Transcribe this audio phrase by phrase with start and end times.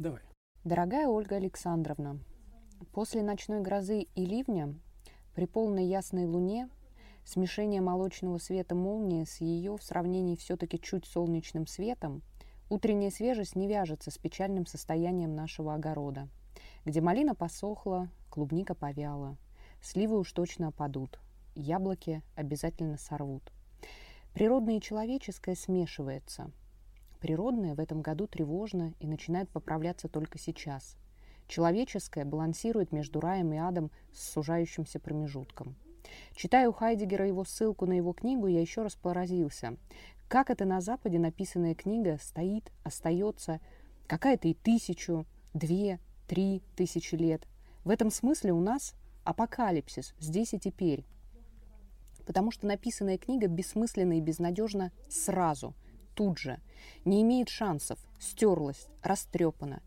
[0.00, 0.22] Давай.
[0.64, 2.20] Дорогая Ольга Александровна,
[2.90, 4.74] после ночной грозы и ливня
[5.34, 6.70] при полной ясной луне
[7.26, 12.22] смешение молочного света молнии с ее в сравнении все-таки чуть солнечным светом
[12.70, 16.30] утренняя свежесть не вяжется с печальным состоянием нашего огорода,
[16.86, 19.36] где малина посохла, клубника повяла,
[19.82, 21.20] сливы уж точно опадут,
[21.54, 23.52] яблоки обязательно сорвут.
[24.32, 26.50] Природное и человеческое смешивается.
[27.20, 30.96] Природное в этом году тревожно и начинает поправляться только сейчас.
[31.46, 35.76] Человеческое балансирует между раем и адом с сужающимся промежутком.
[36.34, 39.76] Читая у Хайдегера его ссылку на его книгу, я еще раз поразился.
[40.28, 43.60] Как это на Западе написанная книга стоит, остается,
[44.06, 47.46] какая-то и тысячу, две, три тысячи лет.
[47.84, 51.04] В этом смысле у нас апокалипсис здесь и теперь
[52.30, 55.74] потому что написанная книга бессмысленна и безнадежна сразу,
[56.20, 56.60] тут же,
[57.06, 59.80] не имеет шансов, стерлась, растрепана,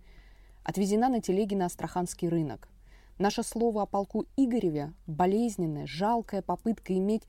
[0.63, 2.69] отвезена на телеге на Астраханский рынок.
[3.19, 7.27] Наше слово о полку Игореве– болезненная, жалкая попытка иметь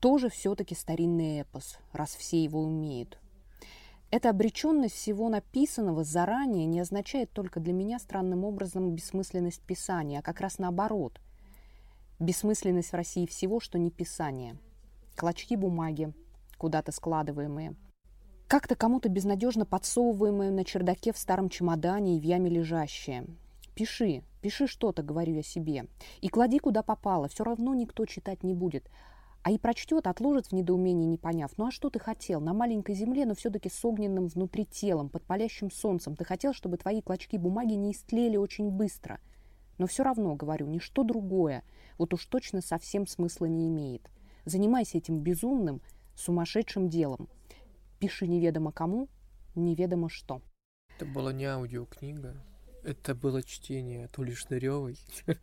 [0.00, 3.20] тоже все-таки старинный эпос, раз все его умеют.
[4.10, 10.22] Эта обреченность всего написанного заранее не означает только для меня странным образом бессмысленность писания, а
[10.22, 11.20] как раз наоборот–
[12.18, 14.58] Бессмысленность в России всего, что не писание.
[15.16, 16.12] Клочки бумаги,
[16.58, 17.76] куда-то складываемые.
[18.50, 23.26] Как-то кому-то безнадежно подсовываемые на чердаке в старом чемодане и в яме лежащие.
[23.76, 25.86] Пиши, пиши что-то, говорю я себе.
[26.20, 28.90] И клади куда попало, все равно никто читать не будет.
[29.44, 31.52] А и прочтет, отложит в недоумении, не поняв.
[31.58, 32.40] Ну а что ты хотел?
[32.40, 36.16] На маленькой земле, но все-таки с огненным внутри телом, под палящим солнцем.
[36.16, 39.20] Ты хотел, чтобы твои клочки бумаги не истлели очень быстро.
[39.78, 41.62] Но все равно, говорю, ничто другое–
[41.98, 44.10] вот уж точно совсем смысла не имеет.
[44.44, 45.80] Занимайся этим безумным,
[46.16, 47.28] сумасшедшим делом.
[48.00, 49.10] Пиши неведомо кому,
[49.54, 50.40] неведомо что.
[50.96, 52.34] Это была не аудиокнига,
[52.82, 54.98] это было чтение от Оли Шныревой.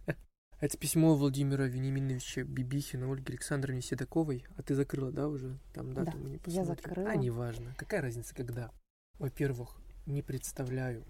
[0.59, 4.43] Это письмо Владимира Вениаминовича Бибихина Ольги Александровне Седоковой.
[4.57, 5.59] А ты закрыла, да, уже?
[5.71, 6.61] Там дату да, мы не посмотрим.
[6.61, 7.09] я закрыла.
[7.11, 7.75] А, неважно.
[7.77, 8.71] Какая разница, когда?
[9.19, 11.05] Во-первых, не представляю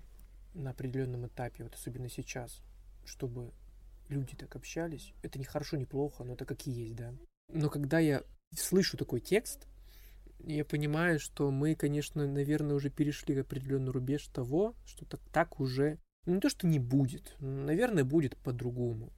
[0.53, 2.62] на определенном этапе, вот особенно сейчас,
[3.06, 3.53] чтобы
[4.09, 5.14] люди так общались.
[5.24, 7.14] Это не хорошо, не плохо, но это как и есть, да.
[7.47, 9.66] Но когда я слышу такой текст,
[10.40, 16.00] я понимаю, что мы, конечно, наверное, уже перешли определенный рубеж того, что так, так уже
[16.25, 19.14] не то, что не будет, наверное, будет по-другому.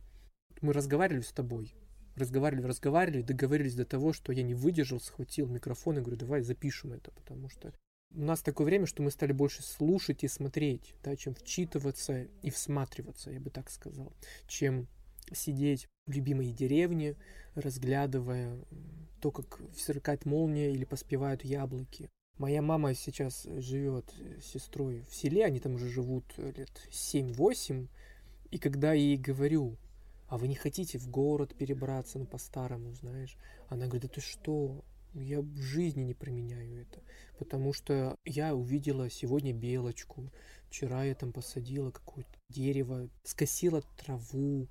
[0.62, 1.74] Мы разговаривали с тобой,
[2.16, 6.94] разговаривали, разговаривали, договорились до того, что я не выдержал, схватил микрофон и говорю, давай запишем
[6.94, 7.74] это, потому что
[8.12, 12.50] у нас такое время, что мы стали больше слушать и смотреть, да, чем вчитываться и
[12.50, 14.14] всматриваться, я бы так сказал,
[14.48, 14.88] чем
[15.34, 17.16] сидеть в любимой деревне,
[17.56, 18.58] разглядывая
[19.22, 22.10] то, как сверкает молния или поспевают яблоки.
[22.38, 27.88] Моя мама сейчас живет с сестрой в селе, они там уже живут лет 7-8,
[28.52, 29.76] и когда я ей говорю,
[30.28, 33.36] а вы не хотите в город перебраться, ну, по-старому, знаешь,
[33.68, 37.02] она говорит, да ты что, я в жизни не применяю это,
[37.38, 40.32] потому что я увидела сегодня белочку,
[40.70, 44.68] вчера я там посадила какое-то дерево, скосила траву.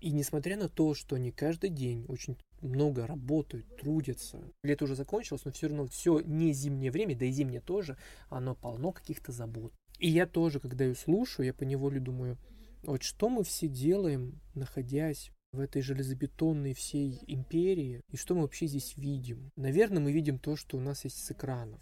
[0.00, 4.42] И несмотря на то, что они каждый день очень много работают, трудятся.
[4.62, 7.96] Лето уже закончилось, но все равно все не зимнее время, да и зимнее тоже,
[8.28, 9.72] оно полно каких-то забот.
[9.98, 12.38] И я тоже, когда ее слушаю, я по неволе думаю,
[12.82, 18.66] вот что мы все делаем, находясь в этой железобетонной всей империи, и что мы вообще
[18.66, 19.50] здесь видим.
[19.56, 21.80] Наверное, мы видим то, что у нас есть с экранов.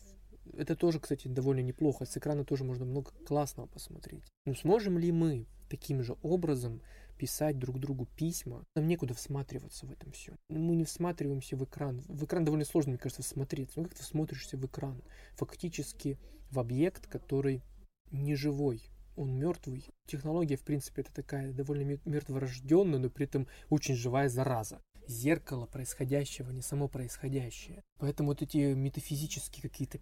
[0.53, 2.05] Это тоже, кстати, довольно неплохо.
[2.05, 4.25] С экрана тоже можно много классного посмотреть.
[4.47, 6.81] Но сможем ли мы таким же образом
[7.15, 8.65] писать друг другу письма?
[8.75, 10.35] Нам некуда всматриваться в этом все.
[10.49, 12.03] Мы не всматриваемся в экран.
[12.09, 13.81] В экран довольно сложно, мне кажется, всмотреться.
[13.81, 15.03] Ну, как ты смотришься в экран?
[15.37, 16.19] Фактически
[16.51, 17.63] в объект, который
[18.11, 18.83] не живой,
[19.17, 19.85] он мертвый.
[20.07, 24.81] Технология, в принципе, это такая довольно мертворожденная, но при этом очень живая зараза.
[25.07, 27.83] Зеркало происходящего, не само происходящее.
[27.99, 29.99] Поэтому вот эти метафизические какие-то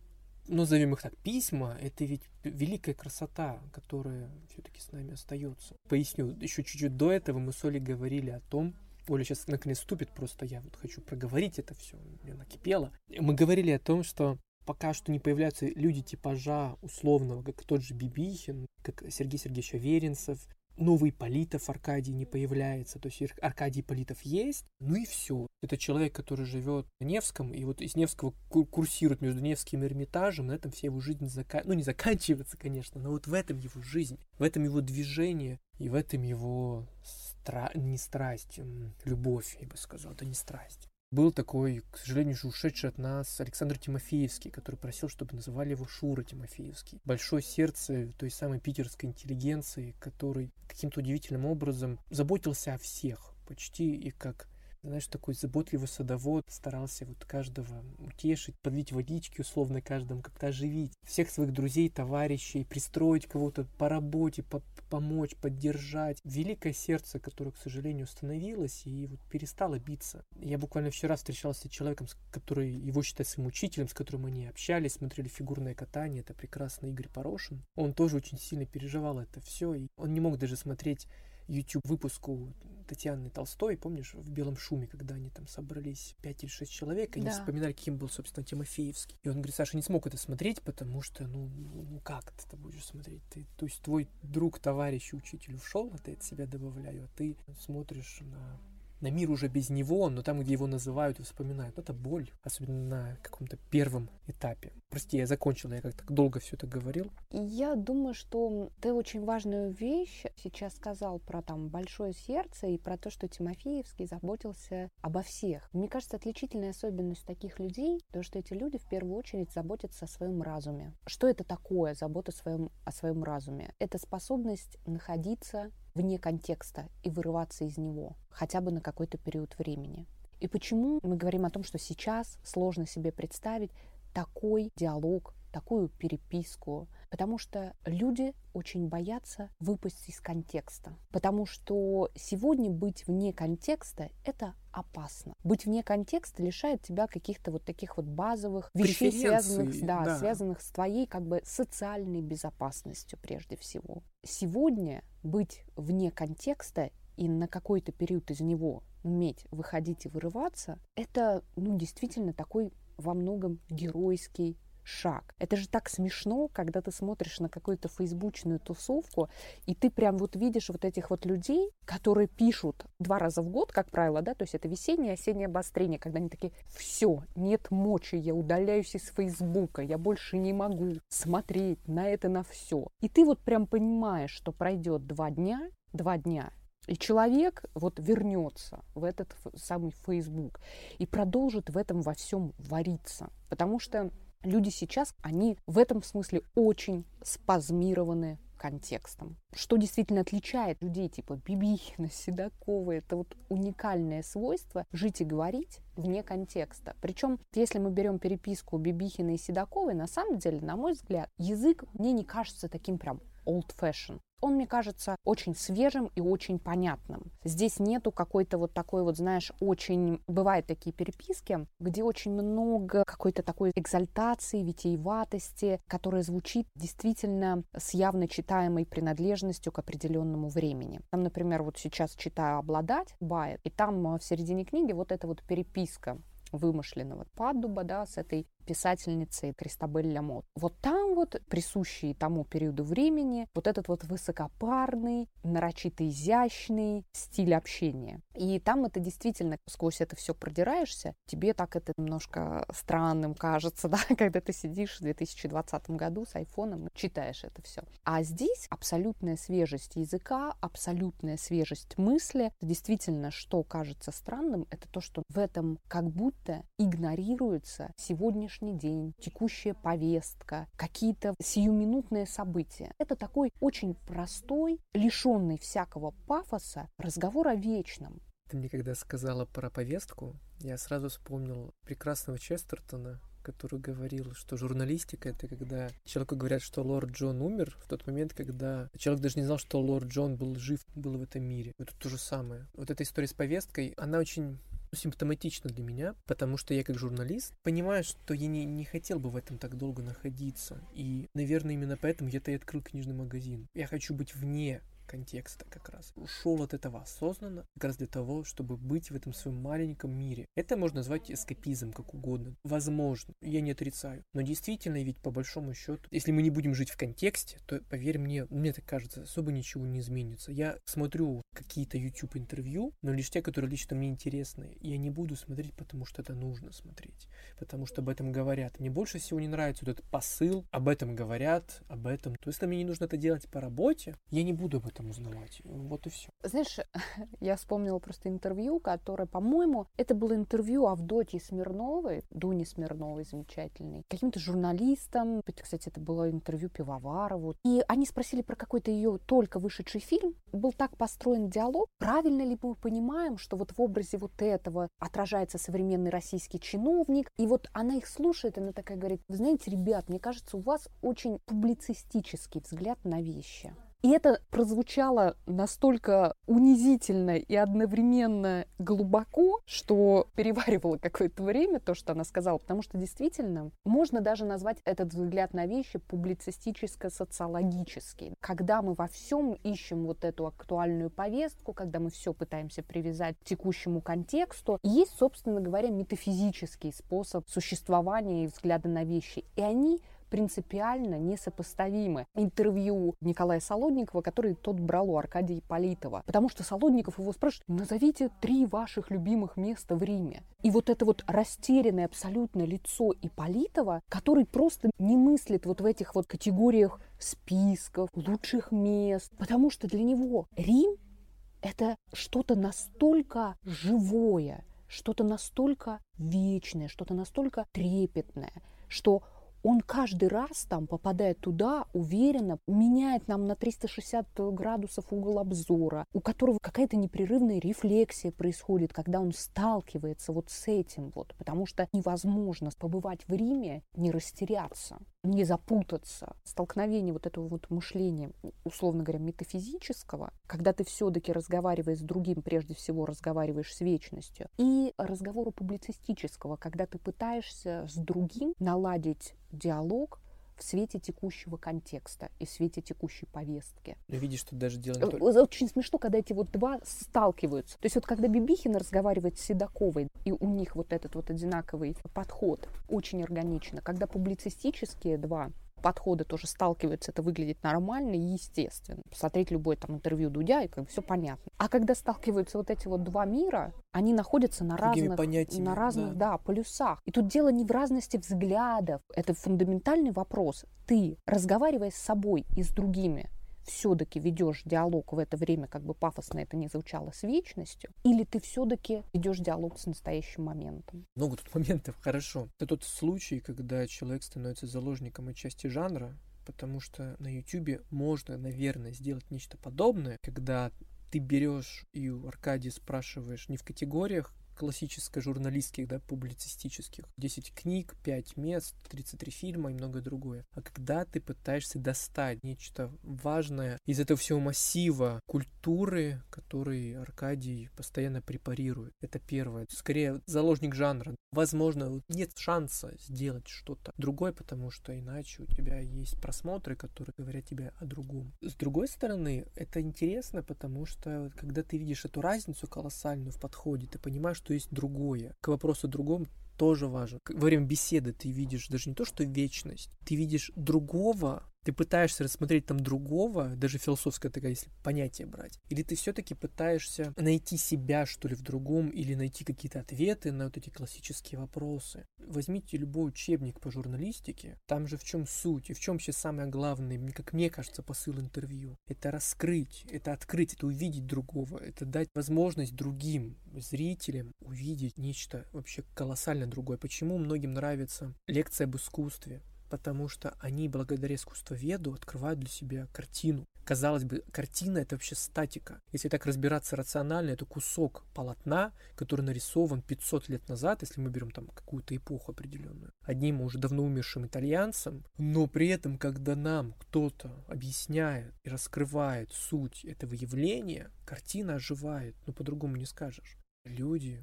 [0.48, 5.76] назовем их так, письма, это ведь великая красота, которая все-таки с нами остается.
[5.88, 8.75] Поясню, еще чуть-чуть до этого мы с Олей говорили о том,
[9.08, 12.93] Оля сейчас наконец ступит, просто я вот хочу проговорить это все, мне накипело.
[13.08, 17.94] Мы говорили о том, что пока что не появляются люди типажа условного, как тот же
[17.94, 20.46] Бибихин, как Сергей Сергеевич Аверинцев,
[20.76, 25.46] новый Политов Аркадий не появляется, то есть Аркадий Политов есть, ну и все.
[25.62, 30.46] Это человек, который живет в Невском, и вот из Невского курсирует между Невским и Эрмитажем,
[30.46, 31.62] на этом вся его жизнь зака...
[31.64, 35.88] ну не заканчивается, конечно, но вот в этом его жизнь, в этом его движение, и
[35.88, 37.70] в этом его стра...
[37.75, 38.60] не страсть,
[39.04, 40.91] любовь, я бы сказал, это не страсть.
[41.12, 45.87] Был такой, к сожалению, уже ушедший от нас Александр Тимофеевский, который просил, чтобы называли его
[45.87, 47.03] Шура Тимофеевский.
[47.05, 54.11] Большое сердце той самой питерской интеллигенции, который каким-то удивительным образом заботился о всех почти и
[54.11, 54.49] как
[54.82, 60.93] знаешь, такой заботливый садовод, старался вот каждого утешить, подлить водички условно каждому, как-то оживить.
[61.06, 66.19] Всех своих друзей, товарищей, пристроить кого-то по работе, по помочь, поддержать.
[66.25, 70.25] Великое сердце, которое, к сожалению, остановилось и вот перестало биться.
[70.38, 74.94] Я буквально вчера встречался с человеком, который его считает своим учителем, с которым они общались,
[74.94, 76.23] смотрели фигурное катание.
[76.23, 77.64] Это прекрасный Игорь Порошин.
[77.75, 81.06] Он тоже очень сильно переживал это все, и он не мог даже смотреть
[81.49, 82.52] YouTube выпуску
[82.92, 87.20] Татьяны Толстой, помнишь, в «Белом шуме», когда они там собрались пять или шесть человек, и
[87.20, 87.32] они да.
[87.32, 89.16] вспоминали, каким был, собственно, Тимофеевский.
[89.22, 92.58] И он говорит, Саша, не смог это смотреть, потому что, ну, ну как ты это
[92.58, 93.22] будешь смотреть?
[93.30, 97.34] Ты, то есть твой друг, товарищ, учитель ушел, а ты от себя добавляю, а ты
[97.58, 98.60] смотришь на
[99.02, 102.88] на мир уже без него, но там, где его называют и вспоминают, это боль, особенно
[102.88, 104.72] на каком-то первом этапе.
[104.88, 107.10] Прости, я закончила, я как-то долго все это говорил.
[107.31, 112.96] Я думаю, что ты очень важную вещь сейчас сказал про там большое сердце и про
[112.96, 115.69] то, что Тимофеевский заботился обо всех.
[115.72, 120.08] Мне кажется, отличительная особенность таких людей, то, что эти люди в первую очередь заботятся о
[120.08, 120.94] своем разуме.
[121.06, 123.75] Что это такое, забота о своем, о своем разуме?
[123.78, 130.06] Это способность находиться вне контекста и вырываться из него, хотя бы на какой-то период времени.
[130.40, 133.70] И почему мы говорим о том, что сейчас сложно себе представить
[134.12, 142.70] такой диалог, такую переписку, потому что люди очень боятся выпасть из контекста, потому что сегодня
[142.70, 145.34] быть вне контекста— это опасно.
[145.44, 150.19] Быть вне контекста лишает тебя каких-то вот таких вот базовых вещей, связанных, да, да.
[150.19, 154.02] связанных с твоей как бы социальной безопасностью прежде всего.
[154.25, 161.44] Сегодня быть вне контекста и на какой-то период из него уметь выходить и вырываться, это,
[161.56, 165.34] ну, действительно такой во многом геройский шаг.
[165.38, 169.29] Это же так смешно, когда ты смотришь на какую-то фейсбучную тусовку,
[169.67, 173.73] и ты прям вот видишь вот этих вот людей, которые пишут два раза в год,
[173.73, 178.17] как правило, да, то есть это весеннее, осеннее обострение, когда они такие, все, нет мочи,
[178.17, 182.88] я удаляюсь из Фейсбука, я больше не могу смотреть на это, на все.
[183.00, 186.52] И ты вот прям понимаешь, что пройдет два дня, два дня,
[186.88, 190.61] и человек вот вернется в этот самый Facebook
[190.99, 193.31] и продолжит в этом во всем вариться.
[193.49, 194.11] Потому что
[194.42, 199.36] люди сейчас, они в этом смысле очень спазмированы контекстом.
[199.54, 206.22] Что действительно отличает людей типа Бибихина, Седокова, это вот уникальное свойство жить и говорить вне
[206.22, 206.96] контекста.
[207.02, 211.84] Причем, если мы берем переписку Бибихина и Седоковой, на самом деле, на мой взгляд, язык
[211.93, 217.31] мне не кажется таким прям old fashion он, мне кажется, очень свежим и очень понятным.
[217.44, 220.20] Здесь нету какой-то вот такой вот, знаешь, очень...
[220.26, 228.26] Бывают такие переписки, где очень много какой-то такой экзальтации, витиеватости, которая звучит действительно с явно
[228.26, 231.00] читаемой принадлежностью к определенному времени.
[231.10, 235.42] Там, например, вот сейчас читаю «Обладать» Байет, и там в середине книги вот эта вот
[235.42, 236.18] переписка
[236.52, 240.44] вымышленного падуба, да, с этой писательницей Кристабель Ламот.
[240.55, 248.20] Вот там вот присущий тому периоду времени вот этот вот высокопарный, нарочито изящный стиль общения.
[248.35, 253.99] И там это действительно, сквозь это все продираешься, тебе так это немножко странным кажется, да,
[254.17, 257.82] когда ты сидишь в 2020 году с айфоном и читаешь это все.
[258.05, 262.52] А здесь абсолютная свежесть языка, абсолютная свежесть мысли.
[262.61, 269.75] Действительно, что кажется странным, это то, что в этом как будто игнорируется сегодняшний день, текущая
[269.75, 272.92] повестка, какие-то сиюминутные события.
[272.99, 278.21] Это такой очень простой, лишенный всякого пафоса разговор о вечном.
[278.49, 285.28] Ты мне когда сказала про повестку, я сразу вспомнил прекрасного Честертона, который говорил, что журналистика—
[285.30, 289.44] это когда человеку говорят, что лорд Джон умер, в тот момент, когда человек даже не
[289.44, 291.73] знал, что лорд Джон был жив, был в этом мире.
[291.78, 292.66] Это то же самое.
[292.75, 294.59] Вот эта история с повесткой, она очень
[294.94, 299.30] симптоматично для меня, потому что я как журналист понимаю, что я не, не хотел бы
[299.30, 300.80] в этом так долго находиться.
[300.94, 303.66] И, наверное, именно поэтому я-то и открыл книжный магазин.
[303.75, 304.82] Я хочу быть вне
[305.12, 306.12] контекста как раз.
[306.16, 310.47] Ушел от этого осознанно, как раз для того, чтобы быть в этом своем маленьком мире.
[310.57, 312.57] Это можно назвать эскапизм, как угодно.
[312.64, 314.25] Возможно, я не отрицаю.
[314.33, 318.19] Но действительно, ведь по большому счету, если мы не будем жить в контексте, то, поверь
[318.19, 320.50] мне, мне так кажется, особо ничего не изменится.
[320.50, 324.78] Я смотрю какие-то YouTube интервью, но лишь те, которые лично мне интересны.
[324.81, 327.28] Я не буду смотреть, потому что это нужно смотреть.
[327.59, 328.81] Потому что об этом говорят.
[328.81, 332.37] Мне больше всего не нравится вот этот посыл, об этом говорят, об этом.
[332.37, 335.01] То есть, если мне не нужно это делать по работе, я не буду об этом
[335.02, 335.61] там узнавать.
[335.64, 336.30] Вот и все.
[336.42, 336.78] Знаешь,
[337.40, 344.38] я вспомнила просто интервью, которое, по-моему, это было интервью Авдотьи Смирновой, Дуни Смирновой замечательной, каким-то
[344.38, 345.42] журналистом.
[345.61, 347.54] Кстати, это было интервью Пивоварову.
[347.64, 350.35] И они спросили про какой-то ее только вышедший фильм.
[350.52, 351.88] Был так построен диалог.
[351.99, 357.30] Правильно ли мы понимаем, что вот в образе вот этого отражается современный российский чиновник?
[357.37, 360.88] И вот она их слушает, она такая говорит, вы знаете, ребят, мне кажется, у вас
[361.00, 363.75] очень публицистический взгляд на вещи.
[364.02, 372.25] И это прозвучало настолько унизительно и одновременно глубоко, что переваривало какое-то время то, что она
[372.25, 378.35] сказала, потому что действительно можно даже назвать этот взгляд на вещи публицистическо-социологический.
[378.40, 383.44] Когда мы во всем ищем вот эту актуальную повестку, когда мы все пытаемся привязать к
[383.44, 389.44] текущему контексту, есть, собственно говоря, метафизический способ существования и взгляда на вещи.
[389.54, 392.24] И они принципиально несопоставимы.
[392.34, 396.22] Интервью Николая Солодникова, который тот брал у Аркадия Политова.
[396.24, 400.42] Потому что Солодников его спрашивает, назовите три ваших любимых места в Риме.
[400.62, 406.14] И вот это вот растерянное абсолютно лицо Иполитова, который просто не мыслит вот в этих
[406.14, 410.96] вот категориях списков, лучших мест, потому что для него Рим—
[411.60, 418.52] это что-то настолько живое, что-то настолько вечное, что-то настолько трепетное,
[418.88, 419.22] что
[419.62, 426.21] он каждый раз там, попадая туда, уверенно меняет нам на 360 градусов угол обзора, у
[426.21, 432.71] которого какая-то непрерывная рефлексия происходит, когда он сталкивается вот с этим вот, потому что невозможно
[432.78, 436.35] побывать в Риме, не растеряться, не запутаться.
[436.45, 438.33] Столкновение вот этого вот мышления,
[438.64, 444.93] условно говоря, метафизического, когда ты все-таки разговариваешь с другим, прежде всего разговариваешь с вечностью, и
[444.99, 450.22] разговора публицистического, когда ты пытаешься с другим наладить диалог
[450.56, 453.97] в свете текущего контекста и в свете текущей повестки.
[454.09, 455.23] Но видишь, что даже дело не э, только...
[455.23, 457.78] Очень смешно, когда эти вот два сталкиваются.
[457.78, 461.97] То есть вот когда Бибихина разговаривает с Седоковой, и у них вот этот вот одинаковый
[462.14, 463.80] подход, очень органично.
[463.80, 465.50] Когда публицистические два
[465.82, 469.02] подходы тоже сталкиваются, это выглядит нормально и естественно.
[469.10, 471.52] Посмотреть любое там интервью Дудя, и как бы все понятно.
[471.58, 476.32] А когда сталкиваются вот эти вот два мира, они находятся на разных, на разных да.
[476.32, 477.00] Да, полюсах.
[477.04, 479.02] И тут дело не в разности взглядов.
[479.14, 480.64] Это фундаментальный вопрос.
[480.86, 483.28] Ты, разговаривая с собой и с другими,
[483.64, 488.25] все-таки ведешь диалог в это время, как бы пафосно это не звучало, с вечностью, или
[488.25, 491.07] ты все-таки ведешь диалог с настоящим моментом?
[491.16, 492.49] Много тут моментов, хорошо.
[492.59, 496.16] Это тот случай, когда человек становится заложником отчасти жанра,
[496.47, 500.73] потому что на YouTube можно, наверное, сделать нечто подобное, когда
[501.11, 507.04] ты берешь и у Аркадия спрашиваешь не в категориях классической журналистских, да, публицистических.
[507.16, 510.47] 10 книг, 5 мест, 33 фильма и многое другое.
[510.54, 518.23] А когда ты пытаешься достать нечто важное из этого всего массива культуры, который Аркадий постоянно
[518.23, 518.92] препарирует.
[519.00, 519.66] Это первое.
[519.69, 521.16] Скорее, заложник жанра.
[521.33, 527.47] Возможно, нет шанса сделать что-то другое, потому что иначе у тебя есть просмотры, которые говорят
[527.47, 528.33] тебе о другом.
[528.42, 533.88] С другой стороны, это интересно, потому что когда ты видишь эту разницу колоссальную в подходе,
[533.88, 535.35] ты понимаешь, что есть другое.
[535.40, 537.18] К вопросу другом тоже важен.
[537.28, 542.25] Во время беседы ты видишь даже не то, что вечность, ты видишь другого, ты пытаешься
[542.25, 548.07] рассмотреть там другого, даже философское такое, если понятие брать, или ты все-таки пытаешься найти себя,
[548.07, 552.07] что ли, в другом, или найти какие-то ответы на вот эти классические вопросы.
[552.19, 556.49] Возьмите любой учебник по журналистике, там же в чем суть, и в чем сейчас самое
[556.49, 558.76] главное, как мне кажется, посыл интервью.
[558.87, 565.85] Это раскрыть, это открыть, это увидеть другого, это дать возможность другим зрителям увидеть нечто вообще
[565.95, 566.78] колоссально другое.
[566.78, 569.42] Почему многим нравится лекция об искусстве?
[569.73, 573.47] Потому что они благодаря искусствоведу открывают для себя картину.
[573.64, 575.81] Казалось бы, картина это вообще статика.
[575.93, 581.31] Если так разбираться рационально, это кусок полотна, который нарисован 500 лет назад, если мы берем
[581.31, 587.31] там какую-то эпоху определенную, одним уже давно умершим итальянцем, но при этом, когда нам кто-то
[587.49, 593.38] объясняет и раскрывает суть этого явления, картина оживает, но по-другому не скажешь.
[593.64, 594.23] Люди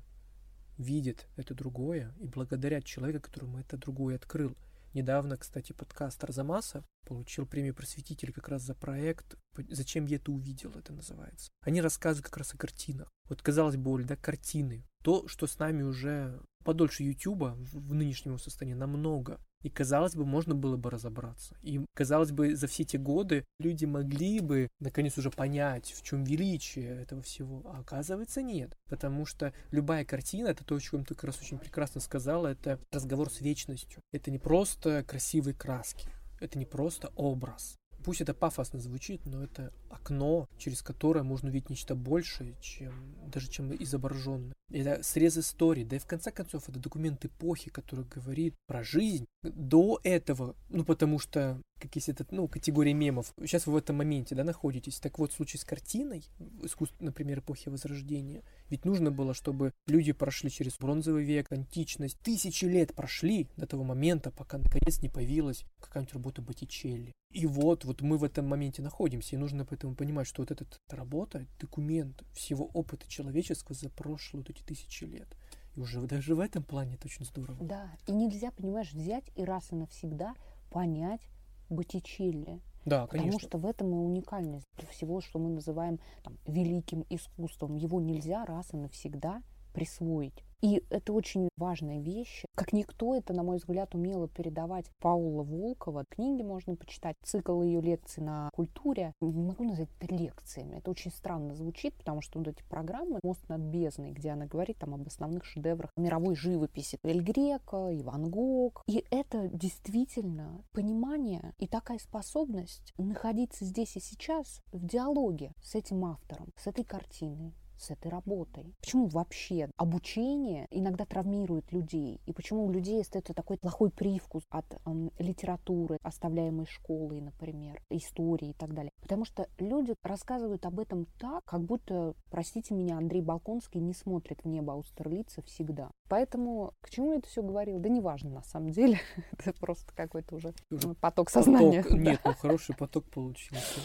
[0.78, 4.56] видят это другое и благодарят человека, которому это другое открыл.
[4.94, 9.36] Недавно, кстати, подкаст Арзамаса получил премию просветителя как раз за проект
[9.70, 11.52] «Зачем я это увидел?» это называется.
[11.62, 13.08] Они рассказывают как раз о картинах.
[13.28, 14.88] Вот, казалось бы, да, картины.
[15.04, 19.40] То, что с нами уже подольше Ютуба в нынешнем состоянии намного.
[19.62, 21.56] И, казалось бы, можно было бы разобраться.
[21.62, 26.24] И, казалось бы, за все эти годы люди могли бы, наконец, уже понять, в чем
[26.24, 27.64] величие этого всего.
[27.66, 28.78] А оказывается, нет.
[28.88, 32.80] Потому что любая картина, это то, о чем ты как раз очень прекрасно сказала, это
[32.92, 34.02] разговор с вечностью.
[34.14, 36.10] Это не просто красивые краски.
[36.40, 37.76] Это не просто образ.
[38.04, 42.94] Пусть это пафосно звучит, но это окно, через которое можно увидеть нечто большее, чем
[43.28, 44.54] даже чем изображенное.
[44.72, 49.26] Это срез истории, да и в конце концов это документ эпохи, который говорит про жизнь
[49.44, 53.34] до этого, ну потому что как есть этот, ну, категория мемов.
[53.40, 55.00] Сейчас вы в этом моменте, да, находитесь.
[55.00, 56.26] Так вот, в случае с картиной,
[56.62, 62.20] искусство, например, эпохи Возрождения, ведь нужно было, чтобы люди прошли через бронзовый век, античность.
[62.20, 67.14] Тысячи лет прошли до того момента, пока наконец не появилась какая-нибудь работа Боттичелли.
[67.32, 70.66] И вот, вот мы в этом моменте находимся, и нужно поэтому понимать, что вот эта
[70.90, 75.28] работа, документ всего опыта человеческого за прошлые вот эти тысячи лет.
[75.76, 77.64] И уже даже в этом плане это очень здорово.
[77.64, 80.34] Да, и нельзя, понимаешь, взять и раз и навсегда
[80.70, 81.22] понять
[81.70, 82.60] Боттичелли.
[82.86, 83.48] Да, Потому конечно.
[83.48, 87.76] что в этом и уникальность всего, что мы называем там, великим искусством.
[87.76, 89.42] Его нельзя раз и навсегда
[89.74, 90.44] присвоить.
[90.62, 92.44] И это очень важная вещь.
[92.56, 96.06] Как никто это, на мой взгляд, умело передавать Паула Волкова.
[96.10, 99.14] Книги можно почитать, цикл ее лекций на культуре.
[99.22, 100.78] Не могу назвать это лекциями.
[100.78, 104.78] Это очень странно звучит, потому что вот эти программы «Мост над бездной», где она говорит
[104.80, 106.98] там об основных шедеврах мировой живописи.
[107.04, 108.84] Эль Греко, Иван Гог.
[108.88, 116.06] И это действительно понимание и такая способность находиться здесь и сейчас в диалоге с этим
[116.06, 118.76] автором, с этой картиной, с этой работой?
[118.82, 122.22] Почему вообще обучение иногда травмирует людей?
[122.26, 128.50] И почему у людей остается такой плохой привкус от эм, литературы, оставляемой школой, например, истории
[128.50, 128.92] и так далее?
[129.02, 134.44] Потому что люди рассказывают об этом так, как будто, простите меня, Андрей Балконский не смотрит
[134.44, 135.92] в небо Аустерлица всегда.
[136.08, 137.80] Поэтому к чему я это все говорил?
[137.80, 139.00] Да неважно на самом деле.
[139.38, 141.84] это просто какой-то уже, уже поток сознания.
[141.84, 143.82] Поток, нет, ну хороший поток получился.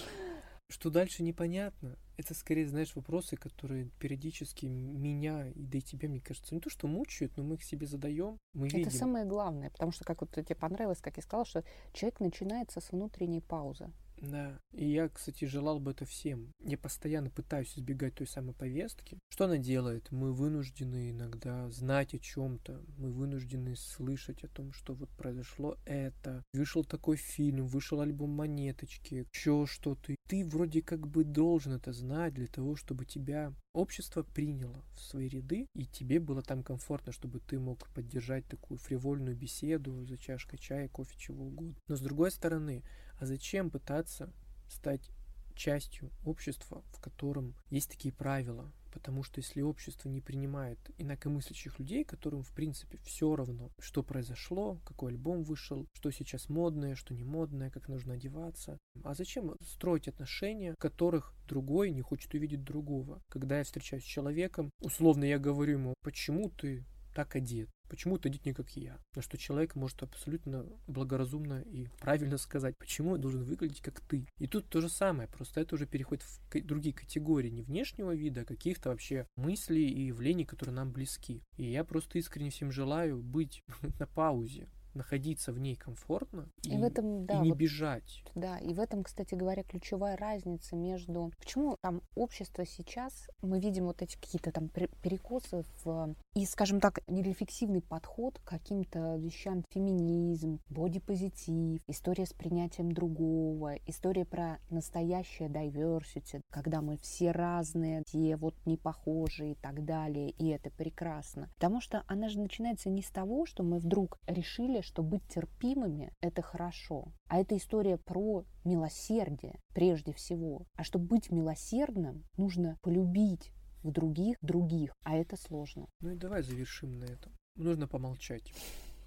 [0.68, 1.96] Что дальше непонятно.
[2.16, 6.70] Это скорее, знаешь, вопросы, которые периодически меня и да и тебя, мне кажется, не то,
[6.70, 8.90] что мучают, но мы их себе задаем, мы Это видим.
[8.92, 12.92] самое главное, потому что, как вот тебе понравилось, как я сказала, что человек начинается с
[12.92, 13.90] внутренней паузы.
[14.30, 14.58] Да.
[14.72, 16.52] И я, кстати, желал бы это всем.
[16.60, 19.18] Я постоянно пытаюсь избегать той самой повестки.
[19.28, 20.10] Что она делает?
[20.10, 22.82] Мы вынуждены иногда знать о чем-то.
[22.98, 26.42] Мы вынуждены слышать о том, что вот произошло это.
[26.52, 30.14] Вышел такой фильм, вышел альбом монеточки, еще что-то.
[30.28, 35.28] Ты вроде как бы должен это знать для того, чтобы тебя общество приняло в свои
[35.28, 40.58] ряды, и тебе было там комфортно, чтобы ты мог поддержать такую фривольную беседу за чашкой
[40.58, 41.74] чая, кофе, чего угодно.
[41.88, 42.82] Но с другой стороны,
[43.18, 44.32] а зачем пытаться
[44.68, 45.10] стать
[45.54, 48.72] частью общества, в котором есть такие правила?
[48.92, 54.78] Потому что если общество не принимает инакомыслящих людей, которым в принципе все равно, что произошло,
[54.84, 58.78] какой альбом вышел, что сейчас модное, что не модное, как нужно одеваться.
[59.02, 63.20] А зачем строить отношения, в которых другой не хочет увидеть другого?
[63.28, 67.70] Когда я встречаюсь с человеком, условно я говорю ему, почему ты так одет?
[67.88, 68.98] Почему ты одет не как я?
[69.14, 74.26] На что человек может абсолютно благоразумно и правильно сказать, почему я должен выглядеть как ты.
[74.38, 78.42] И тут то же самое, просто это уже переходит в другие категории не внешнего вида,
[78.42, 81.42] а каких-то вообще мыслей и явлений, которые нам близки.
[81.56, 83.62] И я просто искренне всем желаю быть
[83.98, 88.22] на паузе, находиться в ней комфортно и, И в этом, да, и не вот бежать.
[88.34, 91.32] Да, и в этом, кстати говоря, ключевая разница между...
[91.38, 96.14] Почему там общество сейчас, мы видим вот эти какие-то там пер- перекосы в...
[96.34, 99.64] И, скажем так, нерефлексивный подход к каким-то вещам.
[99.70, 108.36] Феминизм, бодипозитив, история с принятием другого, история про настоящее diversity, когда мы все разные, все
[108.36, 111.50] вот не похожие и так далее, и это прекрасно.
[111.54, 116.12] Потому что она же начинается не с того, что мы вдруг решили, что быть терпимыми–
[116.20, 117.12] это хорошо.
[117.28, 120.66] А это история про милосердие прежде всего.
[120.74, 123.50] А чтобы быть милосердным, нужно полюбить
[123.82, 125.86] в других других, а это сложно.
[126.00, 127.32] Ну и давай завершим на этом.
[127.56, 128.52] Нужно помолчать.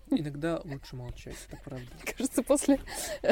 [0.09, 1.87] Иногда лучше молчать, это правда.
[2.17, 2.79] Кажется, после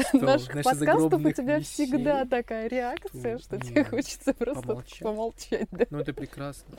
[0.09, 4.99] Что, наших подкастов у тебя вещей всегда такая реакция, что, что тебе хочется просто помолчать.
[4.99, 5.67] помолчать.
[5.71, 5.85] да.
[5.89, 6.77] Ну это прекрасно.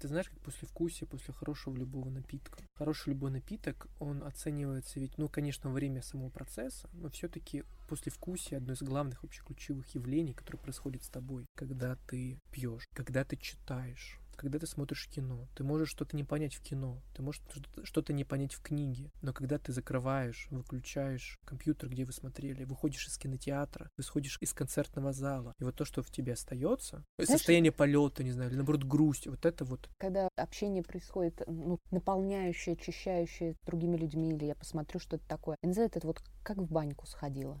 [0.00, 2.58] Ты знаешь, как после вкусия, после хорошего любого напитка.
[2.76, 8.12] Хороший любой напиток, он оценивается ведь, ну, конечно, во время самого процесса, но все-таки после
[8.12, 13.24] вкусия одно из главных вообще ключевых явлений, которое происходит с тобой, когда ты пьешь, когда
[13.24, 17.42] ты читаешь, когда ты смотришь кино, ты можешь что-то не понять в кино, ты можешь
[17.50, 22.64] что-то- что-то не понять в книге, но когда ты закрываешь, выключаешь компьютер, где вы смотрели,
[22.64, 27.72] выходишь из кинотеатра, выходишь из концертного зала, и вот то, что в тебе остается, состояние
[27.72, 33.56] полета, не знаю, или наоборот грусть, вот это вот Когда общение происходит, ну, наполняющее, очищающее
[33.66, 35.56] другими людьми, или я посмотрю, что это такое.
[35.62, 37.60] Я называю это вот как в баньку сходила.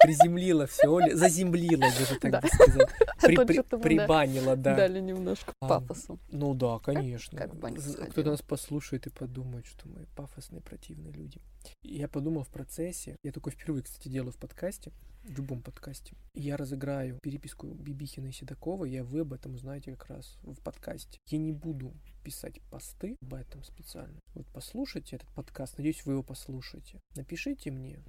[0.00, 2.88] приземлила все, заземлила, даже так бы сказать.
[3.20, 4.76] А что-то Прибанила, да.
[4.76, 5.52] Дали немножко.
[5.68, 6.18] Пафосу.
[6.30, 7.38] Ну да, конечно.
[7.38, 8.06] как сходила.
[8.06, 11.40] Кто-то нас послушает и подумает, что мы пафосные, противные люди.
[11.82, 14.92] Я подумал в процессе, я такое впервые, кстати, делаю в подкасте,
[15.24, 16.16] в любом подкасте.
[16.34, 21.18] Я разыграю переписку Бибихина и Седокова, и вы об этом узнаете как раз в подкасте.
[21.26, 21.92] Я не буду
[22.24, 24.18] писать посты об этом специально.
[24.34, 27.00] Вот послушайте этот подкаст, надеюсь, вы его послушаете.
[27.14, 28.02] Напишите мне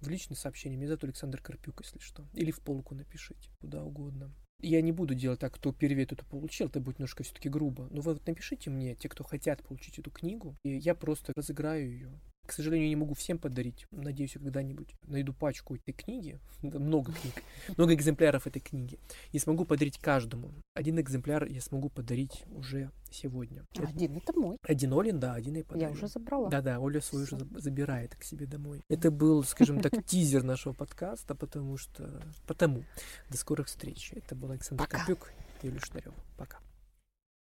[0.00, 0.76] в личное сообщение.
[0.76, 2.26] Меня зовут Александр Карпюк, если что.
[2.34, 4.32] Или в полку напишите, куда угодно.
[4.60, 7.88] Я не буду делать так, кто первее, и получил, это будет немножко все-таки грубо.
[7.90, 11.90] Но вы вот напишите мне, те, кто хотят получить эту книгу, и я просто разыграю
[11.90, 12.10] ее.
[12.46, 13.86] К сожалению, не могу всем подарить.
[13.90, 17.42] Надеюсь, я когда-нибудь найду пачку этой книги, много книг,
[17.76, 18.98] много экземпляров этой книги,
[19.32, 20.54] и смогу подарить каждому.
[20.74, 23.64] Один экземпляр я смогу подарить уже сегодня.
[23.76, 24.58] Один это мой.
[24.62, 25.86] Один Олин, да, один я подарю.
[25.86, 26.48] Я уже забрала.
[26.50, 28.82] Да-да, Оля свою уже забирает к себе домой.
[28.88, 32.22] Это был, скажем так, тизер нашего подкаста, потому что...
[32.46, 32.84] Потому.
[33.30, 34.12] До скорых встреч.
[34.14, 35.00] Это был Александр Пока.
[35.00, 35.32] Копюк
[35.62, 36.16] и Юлия Шнарёва.
[36.36, 36.58] Пока.